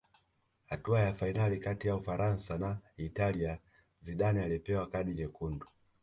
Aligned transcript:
hatua 0.65 0.99
ya 0.99 1.13
fainali 1.13 1.57
kati 1.59 1.87
ya 1.87 1.95
ufaransa 1.95 2.57
na 2.57 2.79
italia 2.97 3.57
zidane 3.99 4.43
alipewa 4.43 4.87
kadi 4.89 5.13
nyekundu 5.13 5.67